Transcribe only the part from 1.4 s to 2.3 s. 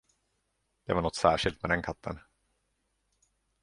med den katten.